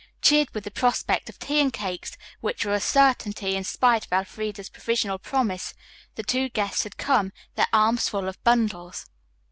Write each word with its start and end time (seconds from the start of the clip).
Cheered 0.19 0.49
with 0.55 0.63
the 0.63 0.71
prospect 0.71 1.29
of 1.29 1.37
tea 1.37 1.59
and 1.59 1.71
cakes, 1.71 2.17
which 2.39 2.65
were 2.65 2.73
a 2.73 2.79
certainty 2.79 3.55
in 3.55 3.63
spite 3.63 4.03
of 4.07 4.11
Elfreda's 4.11 4.67
provisional 4.67 5.19
promise, 5.19 5.75
the 6.15 6.23
two 6.23 6.49
guests 6.49 6.81
had 6.81 6.97
come, 6.97 7.31
their 7.53 7.67
arms 7.71 8.09
full 8.09 8.27
of 8.27 8.43
bundles. 8.43 9.05